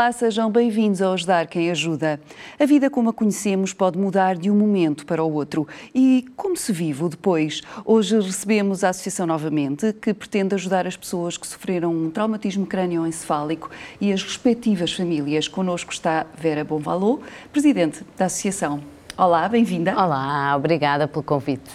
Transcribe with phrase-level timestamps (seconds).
[0.00, 2.18] Olá, sejam bem-vindos ao Ajudar Quem Ajuda.
[2.58, 5.68] A vida como a conhecemos pode mudar de um momento para o outro.
[5.94, 7.60] E como se vive depois?
[7.84, 13.70] Hoje recebemos a Associação Novamente, que pretende ajudar as pessoas que sofreram um traumatismo crânioencefálico
[14.00, 15.46] e as respectivas famílias.
[15.48, 17.20] Connosco está Vera Bonvalô,
[17.52, 18.80] Presidente da Associação.
[19.18, 19.92] Olá, bem-vinda.
[19.92, 21.70] Olá, obrigada pelo convite.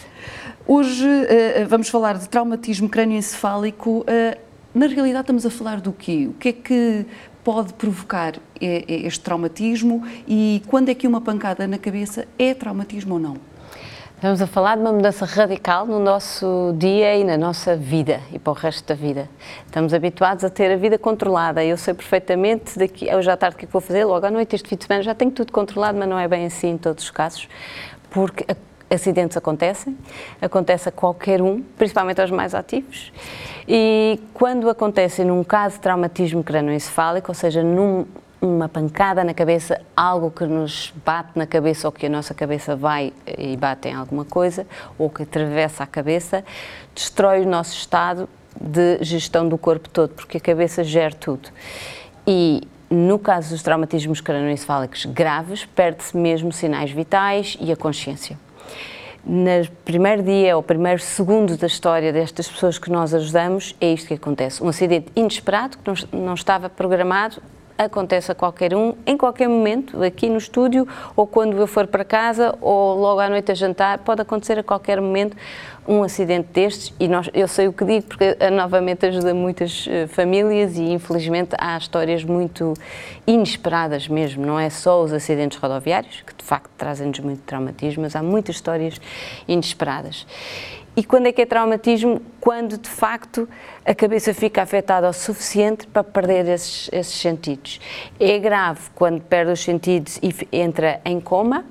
[0.65, 3.99] Hoje uh, vamos falar de traumatismo crânioencefálico.
[3.99, 6.27] Uh, na realidade, estamos a falar do quê?
[6.27, 7.05] O que é que
[7.45, 13.19] pode provocar este traumatismo e quando é que uma pancada na cabeça é traumatismo ou
[13.19, 13.37] não?
[14.15, 18.39] Estamos a falar de uma mudança radical no nosso dia e na nossa vida e
[18.39, 19.29] para o resto da vida.
[19.63, 21.63] Estamos habituados a ter a vida controlada.
[21.63, 24.67] Eu sei perfeitamente, daqui, hoje à tarde, o que, vou fazer, logo à noite, este
[24.67, 27.11] fim de semana, já tenho tudo controlado, mas não é bem assim em todos os
[27.11, 27.47] casos,
[28.09, 28.43] porque
[28.89, 29.97] acidentes acontecem,
[30.41, 33.11] acontece a qualquer um, principalmente aos mais ativos,
[33.67, 38.05] e quando acontecem num caso de traumatismo crânioencefálico, ou seja, num,
[38.71, 43.11] pancada na cabeça, algo que nos bate na cabeça ou que a nossa cabeça vai
[43.25, 44.67] e bate em alguma coisa,
[44.99, 46.45] ou que atravessa a cabeça,
[46.93, 51.49] destrói o nosso estado de gestão do corpo todo, porque a cabeça gera tudo.
[52.27, 58.44] E no caso dos traumatismos crânioencefálicos graves, perde-se mesmo sinais vitais e a consciência
[59.25, 64.07] no primeiro dia ou primeiro segundo da história destas pessoas que nós ajudamos, é isto
[64.07, 64.63] que acontece.
[64.63, 67.41] Um acidente inesperado, que não, estava programado,
[67.77, 72.03] acontece a qualquer um, em qualquer momento, aqui no estúdio, ou quando eu for para
[72.03, 75.35] casa, ou logo à noite a jantar, pode acontecer a qualquer momento
[75.87, 80.07] um acidente destes e nós, eu sei o que digo porque novamente ajuda muitas uh,
[80.07, 82.73] famílias e infelizmente há histórias muito
[83.27, 88.15] inesperadas mesmo, não é só os acidentes rodoviários, que de facto trazem-nos muito traumatismo, mas
[88.15, 88.99] há muitas histórias
[89.47, 90.25] inesperadas.
[90.97, 92.21] E quando é que é traumatismo?
[92.39, 93.49] Quando de facto
[93.85, 97.81] a cabeça fica afetada o suficiente para perder esses, esses sentidos.
[98.17, 101.65] É grave quando perde os sentidos e entra em coma,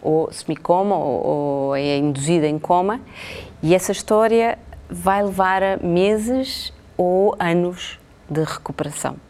[0.00, 3.00] ou semicoma, ou, ou é induzida em coma,
[3.60, 4.56] e essa história
[4.88, 7.98] vai levar a meses ou anos
[8.30, 9.27] de recuperação.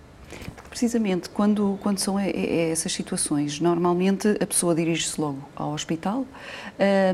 [0.69, 6.27] Precisamente, quando, quando são essas situações, normalmente a pessoa dirige-se logo ao hospital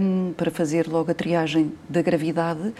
[0.00, 2.74] um, para fazer logo a triagem da gravidade.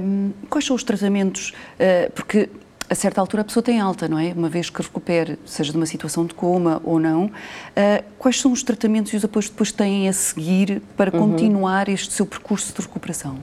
[0.00, 1.50] Um, quais são os tratamentos?
[1.50, 2.48] Uh, porque
[2.88, 4.32] a certa altura a pessoa tem alta, não é?
[4.36, 7.30] Uma vez que recupere, seja de uma situação de coma ou não, uh,
[8.18, 11.30] quais são os tratamentos e os apoios que depois têm a seguir para uhum.
[11.30, 13.38] continuar este seu percurso de recuperação?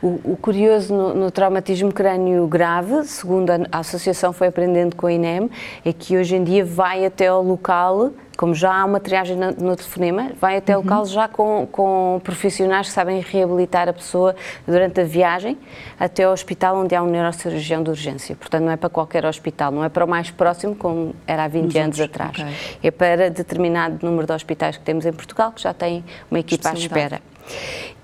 [0.00, 5.06] O, o curioso no, no, traumatismo crânio grave, segundo a, a, associação foi aprendendo com
[5.06, 5.50] a INEM,
[5.84, 9.50] é que hoje em dia vai até ao local como já há uma triagem no,
[9.52, 10.84] no telefonema, vai até o uhum.
[10.84, 14.34] local já com, com profissionais que sabem reabilitar a pessoa
[14.66, 15.58] durante a viagem
[15.98, 18.36] até ao hospital onde há um neurocirurgião de urgência.
[18.36, 21.48] Portanto, não é para qualquer hospital, não é para o mais próximo, como era há
[21.48, 22.20] 20 Nos anos outros.
[22.20, 22.38] atrás.
[22.38, 22.78] Okay.
[22.82, 26.70] É para determinado número de hospitais que temos em Portugal, que já têm uma equipa
[26.70, 27.20] à espera.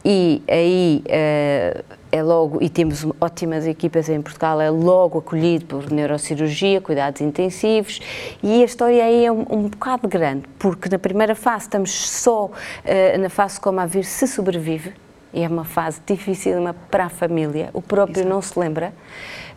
[0.04, 5.90] E aí uh, é logo, e temos ótimas equipas em Portugal, é logo acolhido por
[5.90, 8.00] neurocirurgia, cuidados intensivos,
[8.42, 12.46] e a história aí é um, um bocado grande, porque na primeira fase estamos só
[12.46, 14.94] uh, na fase como a vir se sobrevive,
[15.34, 16.54] e é uma fase difícil
[16.90, 18.28] para a família, o próprio Exato.
[18.28, 18.94] não se lembra,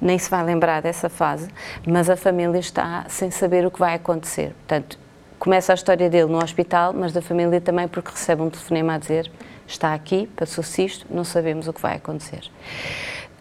[0.02, 1.48] nem se vai lembrar dessa fase,
[1.88, 4.54] mas a família está sem saber o que vai acontecer.
[4.68, 5.00] Portanto,
[5.40, 8.98] começa a história dele no hospital, mas da família também porque recebe um telefonema a
[8.98, 9.32] dizer
[9.68, 12.50] está aqui, passou-se isto, não sabemos o que vai acontecer.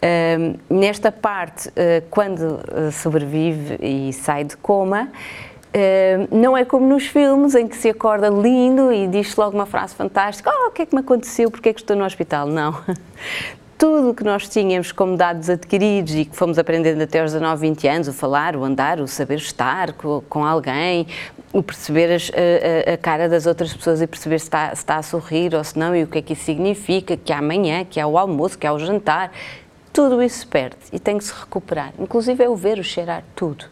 [0.03, 5.09] Uh, nesta parte, uh, quando uh, sobrevive e sai de coma,
[6.29, 9.95] não é como nos filmes em que se acorda lindo e diz logo uma frase
[9.95, 11.49] fantástica: Oh, o que é que me aconteceu?
[11.49, 12.45] Porquê é que estou no hospital?
[12.45, 12.79] Não.
[13.83, 17.67] tudo o que nós tínhamos como dados adquiridos e que fomos aprendendo até aos 19,
[17.67, 21.05] 20 anos, o falar, o andar, o saber estar com, com alguém,
[21.53, 24.97] o perceber as, a, a, cara das outras pessoas e perceber se está, se está
[24.97, 27.99] a sorrir ou se não e o que é que isso significa, que amanhã, que
[27.99, 29.31] há o almoço, que há o jantar,
[29.93, 31.93] tudo isso se perde e tem que se recuperar.
[31.99, 33.65] Inclusive é o ver, o cheirar, tudo.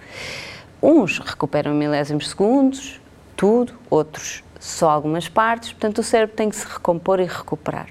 [0.81, 3.01] Uns recuperam milésimos segundos,
[3.35, 7.88] tudo, outros só algumas partes, portanto o cérebro tem que se recompor e recuperar.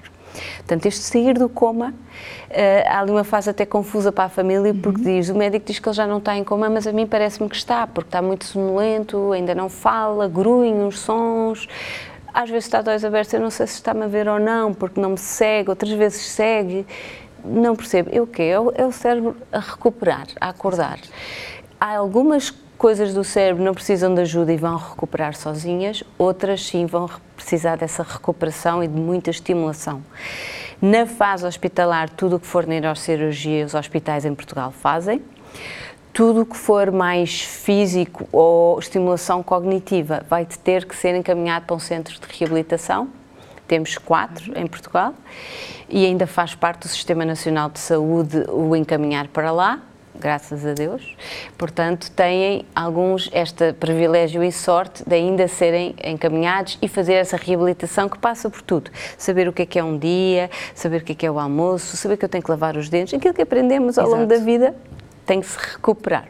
[0.57, 2.53] Portanto, este sair do coma, uh,
[2.87, 5.17] há ali uma fase até confusa para a família, porque uhum.
[5.17, 7.49] diz, o médico diz que ele já não está em coma, mas a mim parece-me
[7.49, 11.67] que está, porque está muito sonolento, ainda não fala, grunhe uns sons,
[12.33, 14.73] às vezes está de olhos abertos, eu não sei se está-me a ver ou não,
[14.73, 16.85] porque não me segue, outras vezes segue,
[17.43, 18.09] não percebo.
[18.13, 18.43] É o quê?
[18.43, 20.99] É o, é o cérebro a recuperar, a acordar.
[21.79, 26.87] Há algumas coisas do cérebro não precisam de ajuda e vão recuperar sozinhas, outras sim
[26.87, 30.01] vão precisar dessa recuperação e de muita estimulação.
[30.81, 35.21] Na fase hospitalar, tudo o que for neurocirurgia, os hospitais em Portugal fazem.
[36.11, 41.75] tudo o que for mais físico ou estimulação cognitiva vai ter que ser encaminhado para
[41.75, 43.09] um centro de reabilitação.
[43.67, 45.13] Temos quatro em Portugal
[45.87, 49.83] e ainda faz parte do Sistema Nacional de Saúde o encaminhar para lá
[50.21, 51.17] graças a Deus.
[51.57, 58.07] Portanto, têm alguns este privilégio e sorte de ainda serem encaminhados e fazer essa reabilitação
[58.07, 58.91] que passa por tudo.
[59.17, 61.39] Saber o que é que é um dia, saber o que é que é o
[61.39, 64.21] almoço, saber que eu tenho que lavar os dentes, aquilo que aprendemos ao Exato.
[64.21, 64.75] longo da vida
[65.25, 66.27] tem que se recuperar.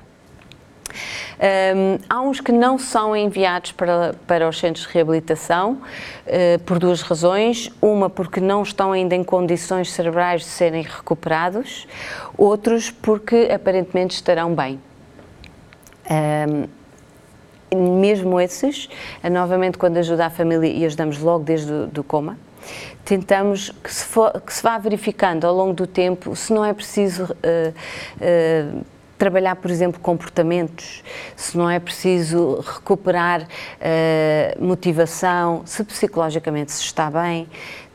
[1.42, 5.82] Um, há uns que não são enviados para, para os centros de reabilitação
[6.28, 7.72] uh, por duas razões.
[7.82, 11.88] Uma, porque não estão ainda em condições cerebrais de serem recuperados,
[12.38, 14.80] outros, porque aparentemente estarão bem.
[16.12, 16.82] Um,
[17.74, 18.90] mesmo esses,
[19.32, 22.38] novamente, quando ajuda a família e ajudamos logo desde o coma,
[23.04, 26.74] tentamos que se, for, que se, vá verificando ao longo do tempo se não é
[26.74, 27.74] preciso uh,
[28.78, 28.86] uh,
[29.22, 31.04] trabalhar, por exemplo, comportamentos,
[31.36, 37.48] se não é preciso recuperar uh, motivação, se psicologicamente se está bem.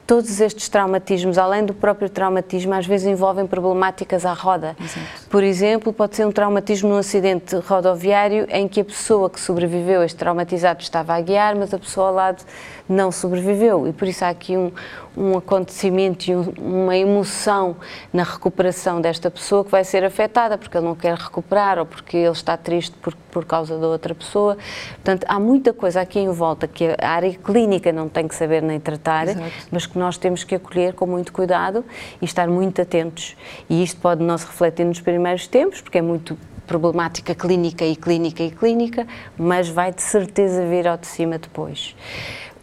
[0.07, 4.77] Todos estes traumatismos, além do próprio traumatismo, às vezes envolvem problemáticas à roda.
[4.81, 5.27] Exato.
[5.29, 10.03] Por exemplo, pode ser um traumatismo num acidente rodoviário em que a pessoa que sobreviveu,
[10.03, 12.45] este traumatizado, estava a guiar, mas a pessoa ao lado
[12.89, 13.89] não sobreviveu.
[13.89, 14.71] E por isso há aqui um,
[15.17, 17.77] um acontecimento e um, uma emoção
[18.13, 22.17] na recuperação desta pessoa que vai ser afetada porque ele não quer recuperar ou porque
[22.17, 24.57] ele está triste por, por causa da outra pessoa.
[24.95, 28.63] Portanto, há muita coisa aqui em volta que a área clínica não tem que saber
[28.63, 29.51] nem tratar, Exato.
[29.71, 31.85] mas que nós temos que acolher com muito cuidado
[32.21, 33.37] e estar muito atentos.
[33.69, 37.95] E isto pode não se refletir nos primeiros tempos, porque é muito problemática clínica e
[37.95, 39.07] clínica e clínica,
[39.39, 41.95] mas vai de certeza vir ao de cima depois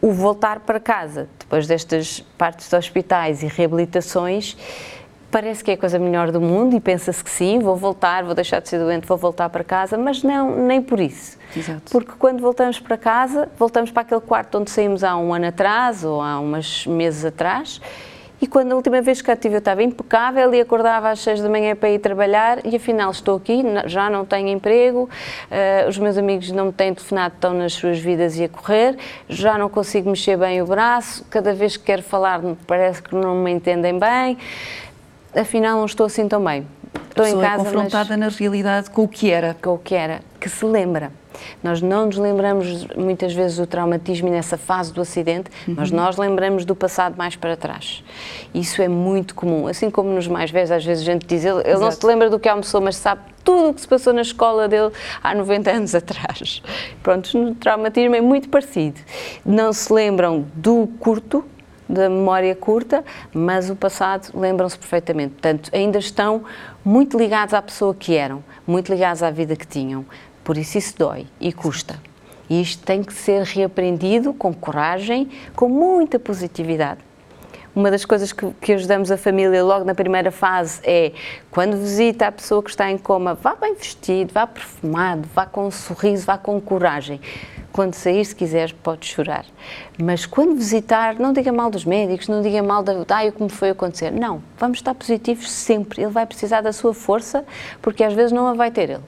[0.04, 4.58] o voltar para casa, depois destas partes de hospitais e reabilitações,
[5.34, 8.36] parece que é a coisa melhor do mundo e pensa-se que sim, vou voltar, vou
[8.36, 11.40] deixar de ser doente, vou voltar para casa, mas não, nem por isso.
[11.58, 11.92] Exato.
[11.92, 16.04] Porque quando voltamos para casa, voltamos para aquele quarto onde saímos há um ano atrás
[16.04, 17.82] ou há uns meses atrás
[18.44, 21.42] e quando a última vez que a tive eu estava impecável e acordava às seis
[21.42, 25.10] da manhã para ir trabalhar e afinal estou aqui, já não tenho emprego,
[25.50, 28.98] uh, os meus amigos não me têm telefonado, estão nas suas vidas e a correr,
[29.30, 33.34] já não consigo mexer bem o braço, cada vez que quero falar parece que não
[33.34, 34.38] me entendem bem,
[35.36, 36.68] afinal não estou assim tão bem.
[37.10, 38.20] Estou em casa, confrontada mas...
[38.20, 39.56] na realidade com o que era.
[39.62, 41.12] Com o que era, que se lembra.
[41.62, 45.76] Nós não nos lembramos muitas vezes do traumatismo nessa fase do acidente, uhum.
[45.78, 48.04] mas nós lembramos do passado mais para trás.
[48.54, 49.68] Isso é muito comum.
[49.68, 52.30] Assim como nos mais velhos, às vezes a gente diz, ele, ele não se lembra
[52.30, 54.92] do que almoçou, mas sabe tudo o que se passou na escola dele
[55.22, 56.62] há 90 anos atrás.
[57.02, 59.00] Pronto, no traumatismo é muito parecido.
[59.46, 61.44] Não se lembram do curto,
[61.88, 63.04] da memória curta,
[63.34, 65.34] mas o passado lembram-se perfeitamente.
[65.34, 66.44] Portanto, ainda estão
[66.84, 70.06] muito ligados à pessoa que eram, muito ligados à vida que tinham.
[70.44, 72.00] Por isso isso dói e custa.
[72.50, 77.00] E isto tem que ser reaprendido com coragem, com muita positividade.
[77.76, 81.12] Uma das coisas que, que, ajudamos a família logo na primeira fase é
[81.50, 85.66] quando visita a pessoa que está em coma, vá bem vestido, vá perfumado, vá com
[85.66, 87.20] um sorriso, vá com coragem.
[87.72, 89.44] Quando sair, se quiser, pode chorar.
[90.00, 93.72] Mas quando visitar, não diga mal dos médicos, não diga mal da ah, como foi
[93.72, 94.12] acontecer.
[94.12, 96.04] Não, vamos estar positivos sempre.
[96.04, 97.44] Ele vai precisar da sua força,
[97.82, 99.04] porque às vezes não a vai ter ele.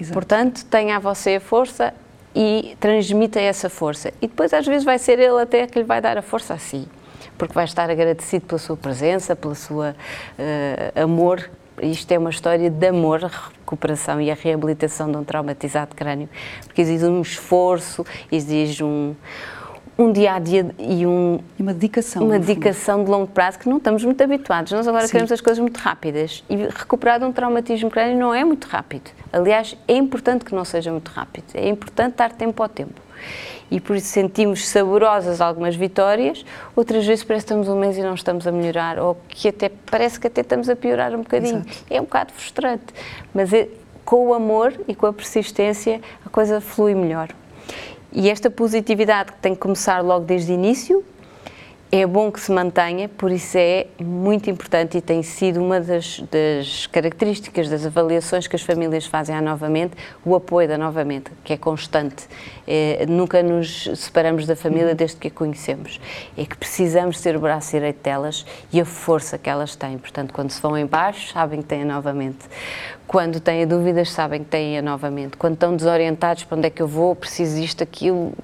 [0.00, 0.12] Exato.
[0.12, 1.94] Portanto, tenha a você a força
[2.34, 4.12] e transmita essa força.
[4.20, 6.58] E depois, às vezes, vai ser ele até que lhe vai dar a força a
[6.58, 6.88] si,
[7.38, 9.94] porque vai estar agradecido pela sua presença, pela sua
[10.38, 11.48] uh, amor.
[11.80, 16.28] Isto é uma história de amor, a recuperação e a reabilitação de um traumatizado crânio,
[16.64, 19.14] porque exige um esforço, exige um
[19.98, 23.78] um dia a dia e um, uma dedicação, uma dedicação de longo prazo que não
[23.78, 24.70] estamos muito habituados.
[24.70, 25.10] Nós agora Sim.
[25.10, 29.10] queremos as coisas muito rápidas e recuperar de um traumatismo crânio não é muito rápido.
[29.32, 31.46] Aliás, é importante que não seja muito rápido.
[31.52, 33.00] É importante dar tempo ao tempo.
[33.70, 36.44] E por isso sentimos saborosas algumas vitórias,
[36.74, 39.70] outras vezes parece que estamos um mês e não estamos a melhorar, ou que até
[39.90, 41.58] parece que até estamos a piorar um bocadinho.
[41.58, 41.84] Exato.
[41.90, 42.86] É um bocado frustrante,
[43.34, 43.68] mas é,
[44.04, 47.28] com o amor e com a persistência a coisa flui melhor.
[48.10, 51.04] E esta positividade que tem que começar logo desde o início,
[51.90, 56.20] é bom que se mantenha, por isso é muito importante e tem sido uma das,
[56.30, 61.54] das, características das avaliações que as famílias fazem à Novamente, o apoio da Novamente, que
[61.54, 62.28] é constante.
[62.66, 65.98] É, nunca nos separamos da família desde que a conhecemos.
[66.36, 69.96] É que precisamos ser o braço direito delas e a força que elas têm.
[69.96, 72.44] Portanto, quando se vão em baixo, sabem que têm a Novamente.
[73.08, 75.38] Quando têm dúvidas, sabem que têm a Novamente.
[75.38, 78.34] Quando estão desorientados, para onde é que eu vou, preciso disto, aquilo,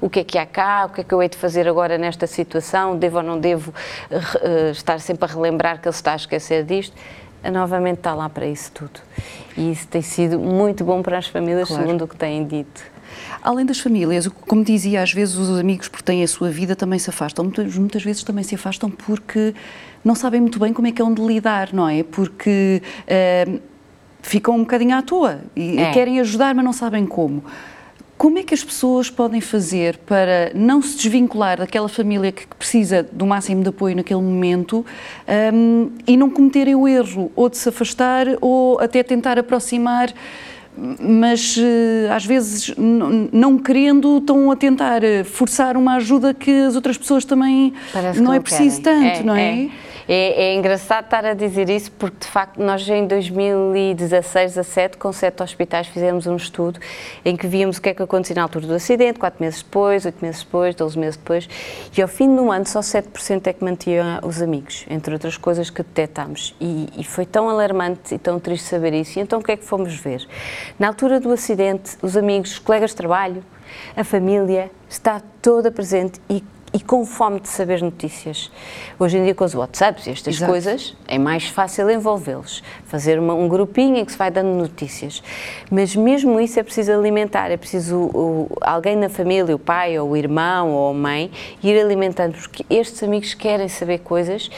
[0.00, 1.98] o que é que há cá, o que é que eu hei de fazer agora
[1.98, 3.70] nesta situação, devo ou não devo
[4.10, 6.96] uh, estar sempre a relembrar que ele está a esquecer disto
[7.50, 9.00] novamente está lá para isso tudo.
[9.56, 11.82] E isso tem sido muito bom para as famílias, Claro.
[11.82, 12.82] segundo o que têm dito.
[13.42, 16.98] Além das famílias, como dizia, às vezes os amigos, porque têm a sua vida, também
[16.98, 17.44] se afastam.
[17.44, 19.54] Muitas, muitas vezes também se afastam porque
[20.02, 22.02] não sabem muito bem como é que é onde lidar, não é?
[22.02, 23.60] Porque eh,
[24.24, 25.90] ficam um bocadinho à toa e É.
[25.92, 27.44] querem ajudar, mas não sabem como.
[28.16, 33.02] Como é que as pessoas podem fazer para não se desvincular daquela família que precisa
[33.02, 34.86] do máximo de apoio naquele momento
[35.52, 40.12] hum, e não cometerem o erro ou de se afastar ou até tentar aproximar,
[41.00, 46.74] mas eh, às vezes não querendo estão a tentar eh, forçar uma ajuda que as
[46.76, 49.12] outras pessoas também Parece não é preciso querem.
[49.12, 49.64] tanto, não é?
[49.64, 49.68] É,
[50.12, 55.42] é engraçado estar a dizer isso porque, de facto, nós em 2016, 17, com sete
[55.42, 56.78] hospitais, fizemos um estudo
[57.24, 60.04] em que víamos o que é que acontecia na altura do acidente, quatro meses depois,
[60.04, 61.48] oito meses depois, 12 meses depois,
[61.96, 65.70] e ao fim do ano só 7% é que mantinha os amigos, entre outras coisas
[65.70, 66.54] que detectámos.
[66.60, 69.18] E, e foi tão alarmante e tão triste saber isso.
[69.18, 70.26] E então o que é que fomos ver?
[70.78, 73.42] Na altura do acidente, os amigos, os colegas de trabalho,
[73.96, 76.42] a família, está toda presente e
[76.74, 78.50] e com fome de saber notícias.
[78.98, 80.50] Hoje em dia, com os WhatsApps e estas Exato.
[80.50, 85.22] coisas, é mais fácil envolvê-los, fazer uma- um grupinho em que se vai dando notícias.
[85.70, 90.10] Mas mesmo isso é preciso alimentar, é preciso o- alguém na família, o pai, ou
[90.10, 91.30] o irmão, ou a mãe,
[91.62, 94.50] ir alimentando, porque estes amigos querem saber coisas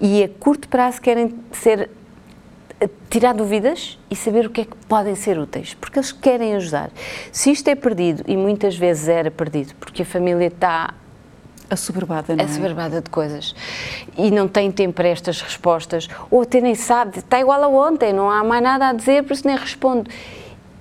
[0.00, 1.88] e a curto prazo querem ser
[3.10, 6.90] tirar dúvidas e saber o que é que podem ser úteis, porque eles querem ajudar.
[7.30, 10.94] Se isto é perdido, e muitas vezes era perdido, porque a família está
[11.70, 12.46] Assoberbada, não é?
[12.46, 13.54] assoberbada de coisas
[14.18, 18.12] e não tem tempo para estas respostas, ou até nem sabe, está igual a ontem,
[18.12, 20.10] não há mais nada a dizer, por isso nem respondo.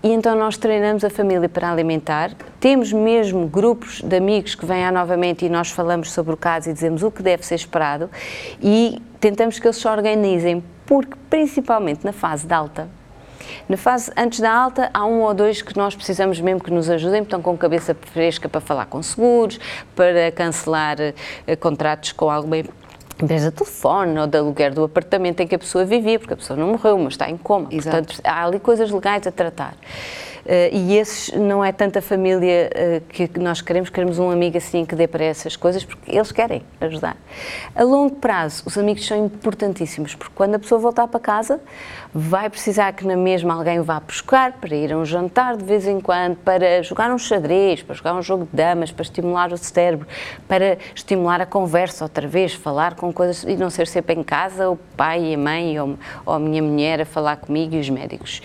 [0.01, 4.85] E então nós treinamos a família para alimentar, temos mesmo grupos de amigos que vêm
[4.85, 8.09] à novamente e nós falamos sobre o caso e dizemos o que deve ser esperado
[8.61, 12.87] e tentamos que eles se organizem, porque principalmente na fase de alta,
[13.67, 16.89] na fase antes da alta, há um ou dois que nós precisamos mesmo que nos
[16.89, 19.59] ajudem, estão com cabeça fresca para falar com seguros,
[19.95, 22.57] para cancelar eh, contratos com alguma
[23.23, 26.37] empresa de telefone ou de aluguer do apartamento em que a pessoa vivia, porque a
[26.37, 27.67] pessoa não morreu, mas está em coma.
[27.69, 27.97] Exato.
[27.97, 29.75] Portanto, há ali coisas legais a tratar.
[30.51, 34.83] Eh, e esses não é tanta família eh, que nós queremos, queremos um amigo assim
[34.83, 37.15] que dê para essas coisas, porque eles querem ajudar.
[37.75, 41.61] A longo prazo, os amigos são importantíssimos, porque quando a pessoa voltar para casa,
[42.11, 45.63] vai precisar que na mesma alguém o vá buscar para ir a um jantar de
[45.63, 49.53] vez em quando, para jogar um xadrez, para jogar um jogo de damas, para estimular
[49.53, 50.07] o cérebro,
[50.47, 54.67] para estimular a conversa outra vez, falar com coisas e não ser sempre em casa,
[54.67, 57.89] o pai e a mãe ou, ou a minha mulher a falar comigo e os
[57.91, 58.41] médicos.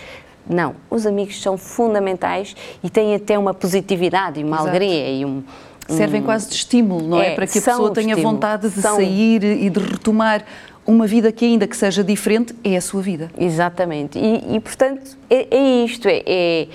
[0.48, 4.68] Não, os amigos são fundamentais e têm até uma positividade e uma Exato.
[4.68, 5.42] alegria e um,
[5.86, 7.32] Servem quase de estímulo, não é?
[7.32, 8.34] É, Para que a pessoa tenha estímulo.
[8.34, 10.42] vontade de São- sair e de retomar
[10.86, 13.30] uma vida que, ainda que seja diferente, é a sua vida.
[13.38, 14.18] Exatamente.
[14.18, 16.68] E, e, portanto, é, é isto, é, é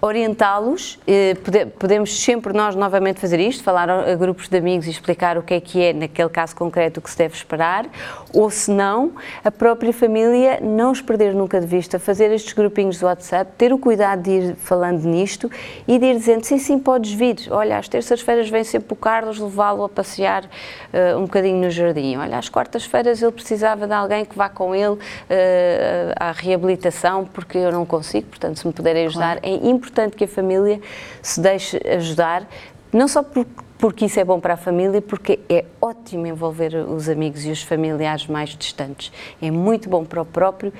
[0.00, 4.90] orientá-los, eh, pode- podemos sempre nós novamente fazer isto, falar a, grupos de amigos e
[4.90, 7.86] explicar o que é que é, naquele caso concreto, o que se deve esperar,
[8.32, 9.12] ou se não,
[9.42, 13.72] a própria família não os perder nunca de vista, fazer estes grupinhos do WhatsApp, ter
[13.72, 15.50] o cuidado de ir falando nisto
[15.88, 19.38] e de ir dizendo, sim, sim, podes vir, olha, às terças-feiras vem sempre o Carlos
[19.38, 20.44] levá-lo a passear
[20.92, 24.74] eh, um bocadinho no jardim, olha, às quartas-feiras ele precisava de alguém que vá com
[24.74, 24.98] ele
[25.30, 29.85] eh, à reabilitação, porque eu não consigo, portanto, se me puderem ajudar, é importante
[30.16, 30.80] que a família
[31.22, 32.48] se deixe ajudar,
[32.92, 33.46] não só por-
[33.78, 37.62] porque isso é bom para a família, porque é ótimo envolver os amigos e os
[37.62, 39.12] familiares mais distantes.
[39.40, 40.72] É muito bom para o próprio,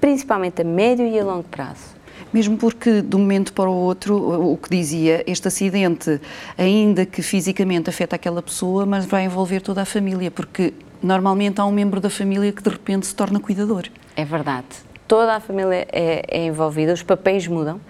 [0.00, 2.02] principalmente a médio e a longo prazo.
[2.32, 6.20] Mesmo porque, de um momento para o outro, o o que dizia, este acidente,
[6.56, 11.64] ainda que fisicamente afeta aquela pessoa, mas vai envolver toda a família, porque normalmente há
[11.64, 13.84] um membro da família que de repente se torna cuidador.
[14.16, 14.66] É verdade.
[15.06, 17.80] Toda a família é, é envolvida, os papéis mudam.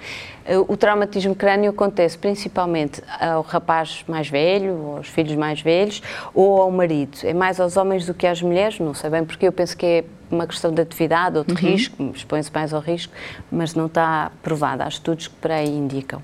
[0.45, 6.03] Eh, O traumatismo crânio acontece principalmente ao rapaz mais velho, aos filhos mais velhos
[6.35, 7.19] ou ao marido.
[7.23, 9.87] É mais aos homens do que às mulheres, não sei bem porque eu penso que
[9.87, 13.13] é uma questão de atividade ou de risco, expõe-se mais ao risco,
[13.51, 14.83] mas não está provado.
[14.83, 16.23] Há estudos que por aí indicam.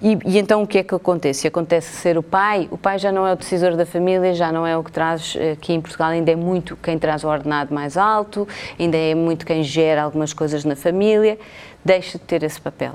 [0.00, 1.46] E, e então o que é que acontece?
[1.46, 4.66] Acontece ser o pai, o pai já não é o decisor da família, já não
[4.66, 7.74] é o que traz, eh, aqui em Portugal ainda é muito quem traz o ordenado
[7.74, 8.48] mais alto,
[8.78, 11.38] ainda é muito quem gera algumas coisas na família,
[11.84, 12.94] deixa de ter esse papel.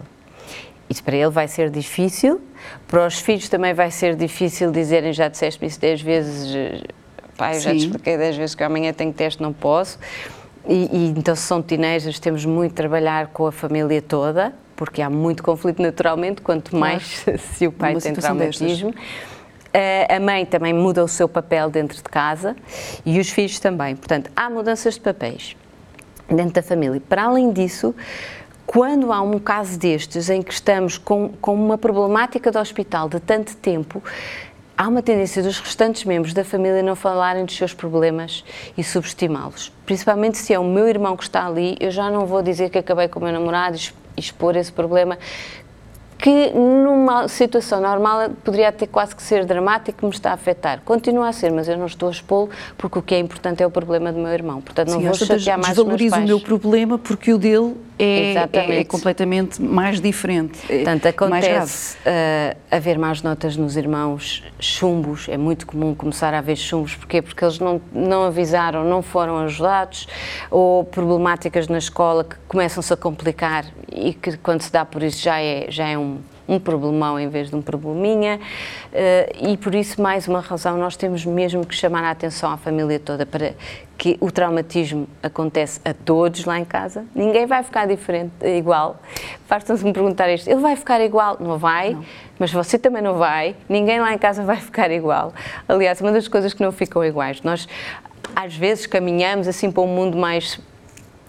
[0.92, 2.42] Isso para ele vai ser difícil,
[2.88, 6.82] para os filhos também vai ser difícil dizerem, já disseste isso dez vezes, eh,
[7.38, 9.98] pai, eu já te expliquei dez vezes que amanhã tenho teste, não posso.
[10.68, 15.02] E, e então se são teenagers temos muito de trabalhar com a família toda, porque
[15.02, 17.24] há muito conflito naturalmente, quanto mais
[17.56, 18.94] se o pai Numa tem traumatismo.
[19.74, 22.56] A- A mãe também muda o seu papel dentro de casa
[23.06, 23.96] e os filhos também.
[23.96, 25.56] Portanto, há mudanças de papéis.
[26.30, 27.02] dentro da família.
[27.08, 27.96] Para além disso,
[28.66, 33.20] quando há um caso destes em que estamos com, com uma problemática do hospital de
[33.20, 34.04] tanto tempo,
[34.78, 38.44] há uma tendência dos restantes membros da família não falarem dos seus problemas
[38.78, 39.72] e subestimá-los.
[39.86, 42.78] Principalmente se é o meu irmão que está ali, eu já não vou dizer que
[42.78, 45.18] acabei com o meu namorado e expor esse problema
[46.22, 50.80] que numa situação normal poderia ter quase que ser dramático que me está a afetar.
[50.86, 53.66] Continua a ser, mas eu não estou a expô-lo porque o que é importante é
[53.66, 54.62] o problema do meu irmão.
[54.62, 56.24] Portanto, não Sim, vou chatear mais os meus pais.
[56.24, 60.60] o meu problema porque o dele é, é, completamente mais diferente.
[60.70, 66.40] É Portanto, acontece uh, haver más notas nos irmãos, chumbos, é muito comum começar a
[66.40, 67.22] haver chumbos, porquê?
[67.22, 70.08] Porque eles não, não avisaram, não foram ajudados,
[70.50, 75.22] ou problemáticas na escola que começam-se a complicar e que quando se dá por isso
[75.22, 79.74] já é, já é um, um problemão em vez de um probleminha, uh, e por
[79.76, 83.54] isso, mais uma razão, nós temos mesmo que chamar a atenção à família toda para
[83.98, 89.00] que o traumatismo acontece a todos lá em casa, ninguém vai ficar diferente, igual.
[89.48, 91.38] Basta-se me perguntar isto, ele vai ficar igual?
[91.40, 92.04] Não vai, não.
[92.40, 95.32] mas você também não vai, ninguém lá em casa vai ficar igual.
[95.68, 97.68] Aliás, uma das coisas que não ficam iguais, nós
[98.36, 100.60] às vezes caminhamos assim para um mundo mais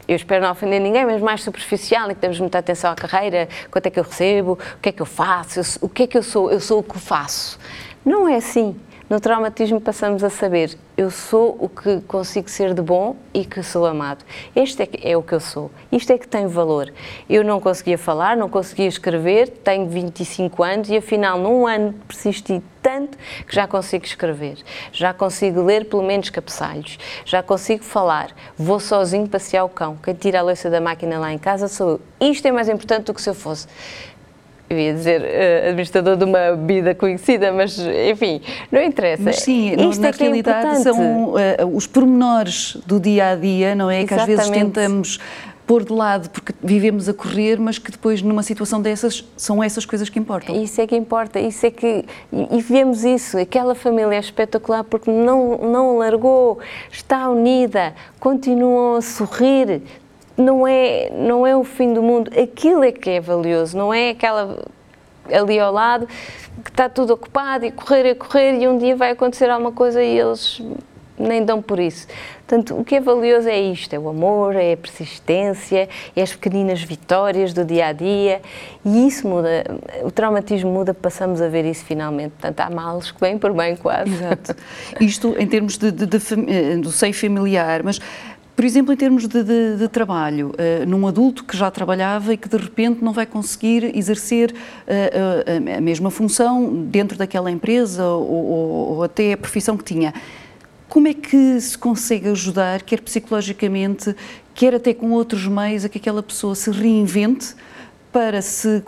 [0.06, 3.48] eu espero não ofender ninguém, mas mais superficial, em que damos muita atenção à carreira,
[3.70, 6.06] quanto é que eu recebo, o que é que eu faço, eu, o que é
[6.06, 7.58] que eu sou, eu sou o que faço.
[8.04, 8.76] Não é assim.
[9.08, 13.62] No traumatismo passamos a saber, eu sou o que consigo ser de bom e que
[13.62, 14.24] sou amado.
[14.54, 15.70] Este é, é, o que eu sou.
[15.90, 16.92] Isto é que tem valor.
[17.28, 22.62] Eu não conseguia falar, não conseguia escrever, tenho 25 anos e afinal num ano persisti
[22.80, 23.16] tanto
[23.46, 24.58] que já consigo escrever,
[24.90, 29.96] já consigo ler pelo menos cabeçalhos, já consigo falar, vou sozinho passear o cão.
[30.02, 31.90] Quem tira a louça da máquina lá em casa sou
[32.20, 32.28] eu.
[32.28, 33.66] Isto é mais importante do que se eu fosse
[34.72, 37.78] eu ia dizer uh, administrador de uma bebida conhecida, mas
[38.10, 39.22] enfim, não interessa.
[39.22, 41.36] Mas sim, Isto na é, é realidade é são uh,
[41.74, 44.02] os pormenores do dia a dia, não é?
[44.02, 44.26] Exatamente.
[44.26, 45.20] Que às vezes tentamos
[45.66, 49.86] pôr de lado porque vivemos a correr, mas que depois numa situação dessas são essas
[49.86, 50.60] coisas que importam.
[50.62, 55.10] Isso é que importa, isso é que e, vemos isso, aquela família é espetacular porque
[55.10, 56.58] não não largou,
[56.90, 59.82] está unida, continuam a sorrir,
[60.36, 64.10] não é, não é o fim do mundo, aquilo é que é valioso, não é
[64.10, 64.64] aquela
[65.32, 66.06] ali ao lado
[66.64, 70.02] que está tudo ocupado e correr e correr e um dia vai acontecer alguma coisa
[70.02, 70.60] e eles
[71.18, 72.06] nem dão por isso.
[72.46, 76.34] Portanto, o que é valioso é isto: é o amor, é a persistência, é as
[76.34, 78.42] pequeninas vitórias do dia a dia
[78.84, 79.64] e isso muda.
[80.02, 82.32] O traumatismo muda, passamos a ver isso finalmente.
[82.32, 84.12] Portanto, há males que vêm por bem, quase.
[84.12, 84.56] Exato.
[85.00, 88.00] Isto em termos de, de, de, de do seio familiar, mas
[88.54, 92.36] por exemplo, em termos de, de, de trabalho, uh, num adulto que já trabalhava e
[92.36, 98.04] que de repente não vai conseguir exercer uh, uh, a mesma função dentro daquela empresa
[98.04, 100.12] ou, ou, ou, até a profissão que tinha.
[100.88, 104.14] Como é que se consegue ajudar, quer psicologicamente,
[104.54, 107.54] quer até com outros meios, a que aquela pessoa se reinvente
[108.12, 108.82] para se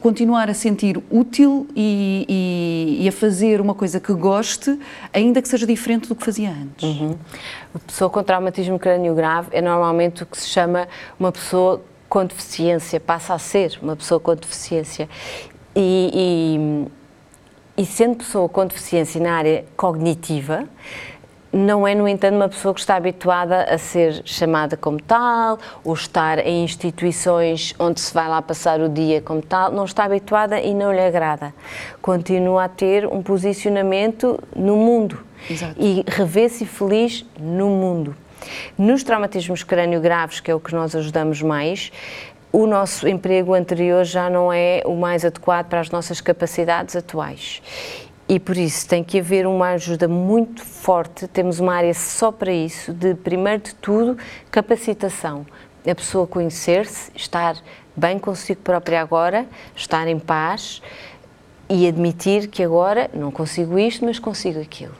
[0.00, 4.78] continuar a sentir útil e, e, e, a fazer uma coisa que goste,
[5.12, 6.84] ainda que seja diferente do que fazia antes.
[6.84, 7.16] Uhum.
[7.74, 10.86] Uma pessoa com traumatismo crânio grave é normalmente o que se chama
[11.18, 15.08] uma pessoa com deficiência, passa a ser uma pessoa com deficiência.
[15.74, 16.86] E,
[17.76, 20.68] e, e sendo pessoa com deficiência na área cognitiva,
[21.56, 25.94] não é, no entanto, uma pessoa que está habituada a ser chamada como tal, ou
[25.94, 30.60] estar em instituições onde se vai lá passar o dia como tal, não está habituada
[30.60, 31.54] e não lhe agrada.
[32.02, 35.74] Continua a ter um posicionamento no mundo Exato.
[35.78, 38.14] e revê-se feliz no mundo.
[38.76, 41.90] Nos traumatismos crânio graves, que é o que nós ajudamos mais,
[42.52, 47.60] o nosso emprego anterior já não é o mais adequado para as nossas capacidades atuais.
[48.28, 52.52] E por isso tem que haver uma ajuda muito forte, temos uma área só para
[52.52, 54.18] isso, de primeiro de tudo,
[54.50, 55.46] capacitação.
[55.88, 57.56] A pessoa conhecer-se, estar
[57.94, 60.82] bem consigo própria agora, estar em paz
[61.68, 64.94] e admitir que agora não consigo isto, mas consigo aquilo.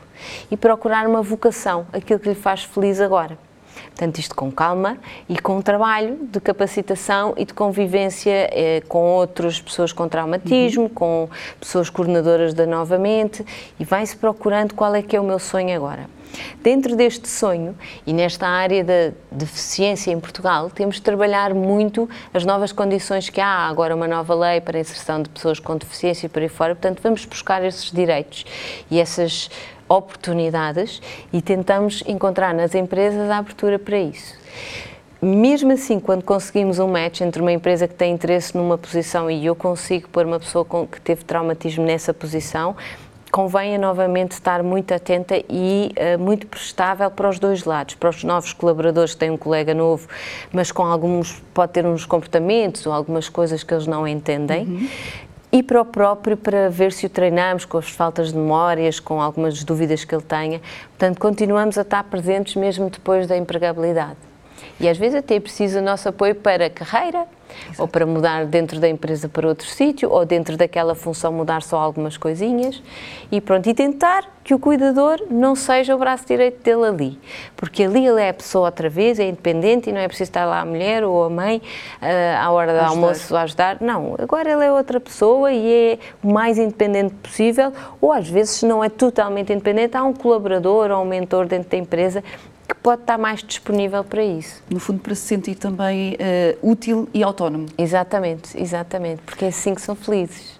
[0.49, 3.37] E procurar uma vocação, aquilo que lhe faz feliz agora.
[3.85, 9.59] Portanto, isto com calma e com trabalho de capacitação e de convivência eh, com outras
[9.59, 10.89] pessoas com traumatismo, uhum.
[10.89, 13.45] com pessoas coordenadoras da Novamente
[13.79, 16.17] e vai-se procurando qual é que é o meu sonho agora.
[16.61, 22.45] Dentro deste sonho e nesta área da deficiência em Portugal, temos de trabalhar muito as
[22.45, 23.67] novas condições que há.
[23.67, 26.75] Agora, uma nova lei para a inserção de pessoas com deficiência e por aí fora.
[26.75, 28.45] Portanto, vamos buscar esses direitos
[28.91, 29.49] e essas
[29.87, 34.35] oportunidades e tentamos encontrar nas empresas a abertura para isso.
[35.21, 39.45] Mesmo assim, quando conseguimos um match entre uma empresa que tem interesse numa posição e
[39.45, 42.75] eu consigo pôr uma pessoa com, que teve traumatismo nessa posição,
[43.31, 48.23] convém novamente estar muito atenta e uh, muito prestável para os dois lados, para os
[48.23, 50.07] novos colaboradores que têm um colega novo,
[50.51, 54.65] mas com alguns, pode ter uns comportamentos ou algumas coisas que eles não entendem.
[54.65, 54.89] Uhum.
[55.49, 59.21] E para o próprio, para ver se o treinamos com as faltas de memórias, com
[59.21, 60.61] algumas dúvidas que ele tenha.
[60.89, 64.26] Portanto, continuamos a estar presentes mesmo depois da empregabilidade.
[64.79, 67.25] E às vezes até é preciso o nosso apoio para a carreira,
[67.65, 67.81] Exato.
[67.81, 71.77] ou para mudar dentro da empresa para outro sítio, ou dentro daquela função mudar só
[71.77, 72.81] algumas coisinhas.
[73.31, 77.19] E pronto, e tentar que o cuidador não seja o braço direito dele ali,
[77.55, 80.45] porque ali ele é a pessoa outra vez, é independente e não é preciso estar
[80.45, 81.61] lá a mulher ou a mãe
[82.01, 85.99] uh, à hora do almoço a ajudar, não, agora ele é outra pessoa e é
[86.23, 90.91] o mais independente possível, ou às vezes se não é totalmente independente, há um colaborador
[90.91, 92.23] ou um mentor dentro da empresa
[92.67, 94.61] que pode estar mais disponível para isso.
[94.69, 97.67] No fundo, para se sentir também uh, útil e autónomo.
[97.77, 100.57] Exatamente, exatamente, porque é assim que são felizes.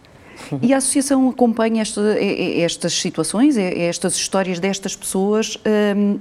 [0.61, 6.19] E a Associação acompanha esta, estas situações, estas histórias destas pessoas um, ehm,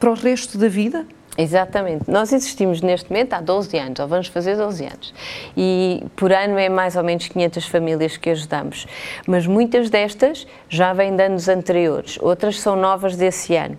[0.00, 1.06] para o resto da vida?
[1.36, 2.10] Exatamente.
[2.10, 5.14] Nós existimos neste momento há 12 anos, ou vamos fazer 12 anos.
[5.56, 8.86] E por ano é mais ou menos 500 famílias que ajudamos.
[9.26, 13.78] Mas muitas destas já vêm de anos anteriores, outras são novas desse ano.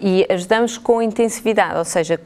[0.00, 2.20] E ajudamos com intensividade, ou seja,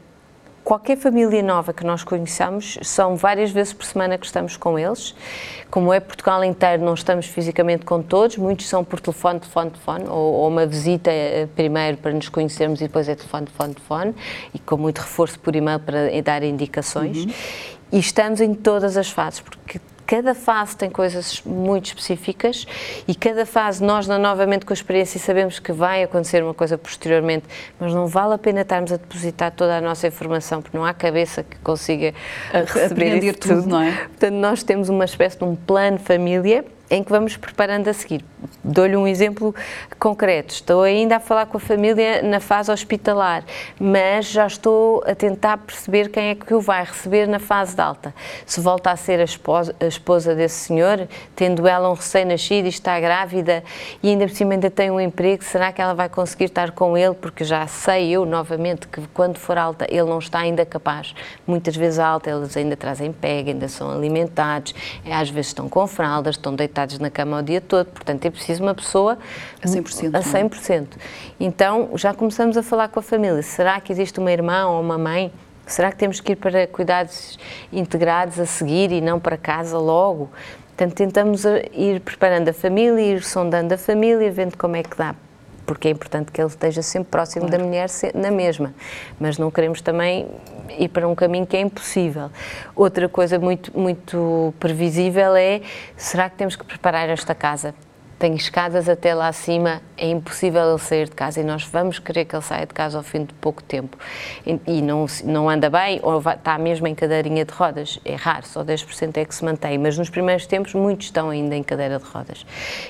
[0.63, 5.13] qualquer família nova que nós conheçamos, são várias vezes por semana que estamos com eles.
[5.69, 10.05] Como é Portugal inteiro, não estamos fisicamente com todos, muitos são por telefone, telefone, telefone,
[10.07, 14.15] ou, ou uma visita eh, primeiro para nos conhecermos e depois é telefone, telefone, telefone,
[14.53, 17.25] e com muito reforço por e-mail para dar indicações.
[17.25, 17.31] Uhum.
[17.91, 22.65] E estamos em todas as fases, porque cada fase tem coisas muito específicas
[23.07, 27.45] e cada fase nós, novamente com a experiência, sabemos que vai acontecer uma coisa posteriormente,
[27.79, 30.93] mas não vale a pena estarmos a depositar toda a nossa informação, porque não há
[30.93, 32.13] cabeça que consiga
[32.51, 33.91] receber tudo, tudo, não é?
[33.91, 38.23] Portanto, nós temos uma espécie de um plano família em que vamos preparando a seguir.
[38.63, 39.55] Dou-lhe um exemplo
[39.97, 40.53] concreto.
[40.53, 43.43] Estou ainda a falar com a família na fase hospitalar,
[43.79, 47.81] mas já estou a tentar perceber quem é que o vai receber na fase de
[47.81, 48.13] alta.
[48.45, 52.69] Se volta a ser a esposa, a esposa desse senhor, tendo ela um recém-nascido e
[52.69, 53.63] está grávida
[54.01, 56.97] e ainda por cima ainda tem um emprego, será que ela vai conseguir estar com
[56.97, 57.15] ele?
[57.15, 61.15] Porque já sei eu, novamente, que quando for alta ele não está ainda capaz.
[61.47, 64.75] Muitas vezes alta eles ainda trazem pega, ainda são alimentados,
[65.09, 68.63] às vezes estão com fraldas, estão deitados na cama o dia todo, portanto é preciso
[68.63, 69.17] uma pessoa
[69.61, 70.15] a 100%.
[70.15, 70.87] A 100%.
[71.39, 73.41] Então já começamos a falar com a família.
[73.41, 75.31] Será que existe uma irmã ou uma mãe?
[75.65, 77.39] Será que temos que ir para cuidados
[77.71, 80.29] integrados a seguir e não para casa logo?
[80.69, 85.15] Portanto, tentamos ir preparando a família, ir sondando a família, vendo como é que dá
[85.65, 87.57] porque é importante que ele esteja sempre próximo claro.
[87.57, 88.73] da mulher na mesma,
[89.19, 90.27] mas não queremos também
[90.77, 92.29] ir para um caminho que é impossível.
[92.75, 95.61] Outra coisa muito muito previsível é
[95.95, 97.73] será que temos que preparar esta casa?
[98.23, 102.23] Tem escadas até lá acima, é impossível ele sair de casa e nós vamos querer
[102.23, 103.97] que ele saia de casa ao fim de pouco tempo
[104.65, 107.99] e, não, não anda bem ou vai, está mesmo em cadeirinha de rodas.
[108.05, 111.53] É raro, só 10% é que se mantém, mas nos primeiros tempos muitos estão ainda
[111.53, 112.45] em cadeira de rodas.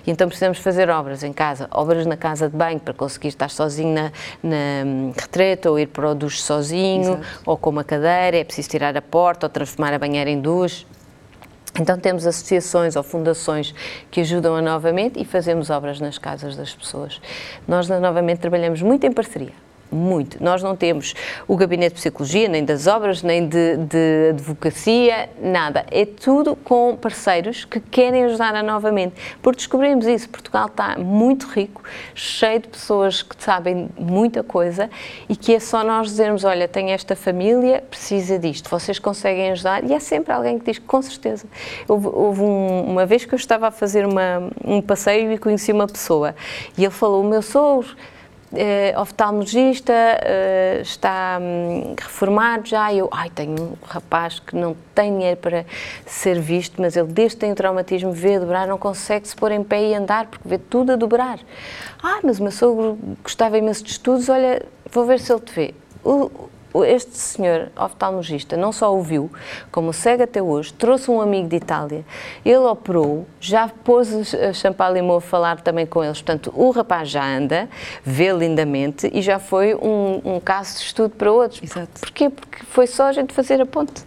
[0.05, 3.49] E então precisamos fazer obras em casa, obras na casa de banho para conseguir estar
[3.49, 4.11] sozinho na,
[4.43, 7.41] na hum, retreta ou ir para o duche sozinho Exato.
[7.43, 10.85] ou com uma cadeira, é preciso tirar a porta ou transformar a banheira em duche
[11.79, 13.73] então temos associações ou fundações
[14.11, 17.19] que ajudam a Novamente e fazemos obras nas casas das pessoas.
[17.67, 19.53] Nós na Novamente trabalhamos muito em parceria
[19.91, 20.43] muito.
[20.43, 21.13] Nós não temos
[21.47, 25.85] o gabinete de psicologia, nem das obras, nem de, de advocacia, nada.
[25.91, 29.15] É tudo com parceiros que querem ajudar a novamente.
[29.41, 30.29] Porque descobrimos isso.
[30.29, 31.83] Portugal está muito rico,
[32.15, 34.89] cheio de pessoas que sabem muita coisa
[35.29, 39.83] e que é só nós dizermos: olha, tenho esta família, precisa disto, vocês conseguem ajudar.
[39.83, 41.45] E há sempre alguém que diz: com certeza.
[41.87, 45.71] Houve, houve um, uma vez que eu estava a fazer uma, um passeio e conheci
[45.71, 46.35] uma pessoa
[46.77, 47.95] e ele falou: o meu sogro
[48.53, 52.93] uh, oftalmologista, uh, está um, reformado já.
[52.93, 55.65] Eu, ai, tenho um rapaz que não tem dinheiro para
[56.05, 59.35] ser visto, mas ele desde que tem o traumatismo, vê a dobrar, não consegue se
[59.35, 61.39] pôr em pé e andar, porque vê tudo a dobrar.
[62.01, 65.53] Ah, mas o meu sogro gostava imenso de estudos, olha, vou ver se ele te
[65.53, 65.73] vê.
[66.03, 66.49] O,
[66.85, 69.29] este senhor oftalmologista não só o viu,
[69.71, 72.05] como segue até hoje, trouxe um amigo de Itália,
[72.45, 76.21] ele operou, já pôs a Champalimau a falar também com eles.
[76.21, 77.69] Portanto, o rapaz já anda,
[78.03, 81.61] vê lindamente e já foi um, um caso de estudo para outros.
[81.61, 81.99] Exato.
[81.99, 82.29] Porquê?
[82.29, 84.05] Porque foi só a gente fazer a ponte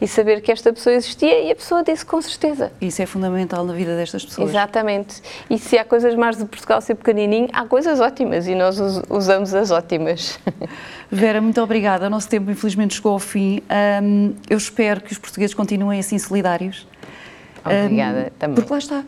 [0.00, 2.72] e saber que esta pessoa existia e a pessoa disse com certeza.
[2.80, 4.50] Isso é fundamental na vida destas pessoas.
[4.50, 5.22] Exatamente.
[5.48, 8.78] E se há coisas mais de Portugal ser pequenininho, há coisas ótimas e nós
[9.08, 10.38] usamos as ótimas.
[11.10, 12.06] Vera, muito obrigada.
[12.06, 13.62] O nosso tempo infelizmente chegou ao fim.
[14.02, 16.86] Um, eu espero que os portugueses continuem assim solidários.
[17.64, 18.54] Obrigada um, também.
[18.56, 19.04] Porque lá está.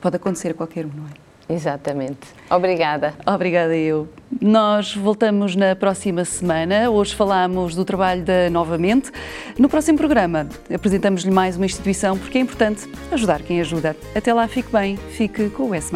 [0.00, 1.23] Pode acontecer a qualquer um, não é?
[1.48, 2.26] Exatamente.
[2.50, 3.14] Obrigada.
[3.26, 4.08] Obrigada eu.
[4.40, 6.90] Nós voltamos na próxima semana.
[6.90, 9.10] Hoje falamos do trabalho da Novamente.
[9.58, 13.96] No próximo programa apresentamos-lhe mais uma instituição porque é importante ajudar quem ajuda.
[14.14, 15.94] Até lá, fique bem, fique com o S.